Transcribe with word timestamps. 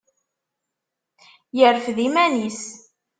yerfed 1.57 1.97
iman-is. 2.07 2.61